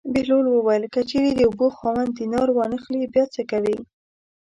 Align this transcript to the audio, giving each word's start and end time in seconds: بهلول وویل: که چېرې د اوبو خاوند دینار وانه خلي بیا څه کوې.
بهلول 0.13 0.45
وویل: 0.49 0.83
که 0.93 1.01
چېرې 1.09 1.31
د 1.35 1.41
اوبو 1.47 1.67
خاوند 1.77 2.11
دینار 2.19 2.47
وانه 2.51 2.77
خلي 2.83 3.03
بیا 3.13 3.25
څه 3.35 3.41
کوې. 3.51 3.77